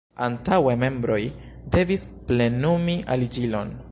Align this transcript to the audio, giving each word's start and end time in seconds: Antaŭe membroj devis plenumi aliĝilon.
Antaŭe 0.27 0.71
membroj 0.83 1.19
devis 1.77 2.07
plenumi 2.31 2.99
aliĝilon. 3.17 3.75